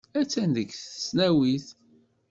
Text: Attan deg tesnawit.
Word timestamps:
Attan 0.21 0.49
deg 0.57 0.69
tesnawit. 0.71 1.67